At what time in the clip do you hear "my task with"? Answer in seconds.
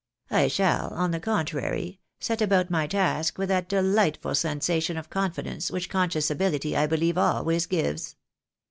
2.71-3.49